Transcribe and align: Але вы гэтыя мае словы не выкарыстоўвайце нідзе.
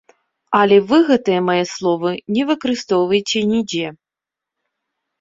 Але 0.59 0.77
вы 0.91 0.97
гэтыя 1.09 1.43
мае 1.51 1.59
словы 1.75 2.15
не 2.39 2.49
выкарыстоўвайце 2.51 3.47
нідзе. 3.55 3.97